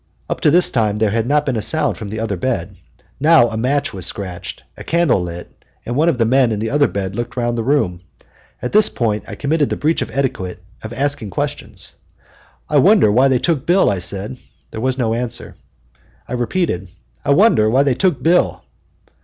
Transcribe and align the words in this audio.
Up 0.27 0.41
to 0.41 0.49
this 0.49 0.71
time 0.71 0.97
there 0.97 1.11
had 1.11 1.27
not 1.27 1.45
been 1.45 1.55
a 1.55 1.61
sound 1.61 1.95
from 1.95 2.07
the 2.07 2.19
other 2.19 2.35
bed. 2.35 2.75
Now 3.19 3.49
a 3.49 3.55
match 3.55 3.93
was 3.93 4.03
scratched, 4.07 4.63
a 4.75 4.83
candle 4.83 5.21
lit, 5.21 5.51
and 5.85 5.95
one 5.95 6.09
of 6.09 6.17
the 6.17 6.25
men 6.25 6.51
in 6.51 6.57
the 6.57 6.71
other 6.71 6.87
bed 6.87 7.15
looked 7.15 7.37
round 7.37 7.55
the 7.55 7.61
room. 7.63 8.01
At 8.63 8.71
this 8.71 8.89
point 8.89 9.23
I 9.27 9.35
committed 9.35 9.69
the 9.69 9.75
breach 9.77 10.01
of 10.01 10.09
etiquette 10.09 10.63
of 10.81 10.91
asking 10.91 11.29
questions. 11.29 11.93
"I 12.67 12.77
wonder 12.77 13.11
why 13.11 13.27
they 13.27 13.37
took 13.37 13.67
Bill," 13.67 13.91
I 13.91 13.99
said. 13.99 14.37
There 14.71 14.81
was 14.81 14.97
no 14.97 15.13
answer, 15.13 15.55
and 15.93 16.01
I 16.29 16.33
repeated, 16.33 16.89
"I 17.23 17.29
wonder 17.29 17.69
why 17.69 17.83
they 17.83 17.93
took 17.93 18.23
Bill." 18.23 18.63